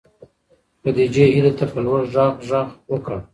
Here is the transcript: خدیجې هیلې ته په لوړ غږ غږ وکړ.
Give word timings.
خدیجې 0.81 1.25
هیلې 1.33 1.51
ته 1.57 1.65
په 1.71 1.79
لوړ 1.85 2.01
غږ 2.13 2.35
غږ 2.49 2.67
وکړ. 2.91 3.17